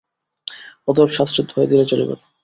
[0.87, 2.25] অতএব শাস্ত্রের দোহাই দিলে চলিবে না।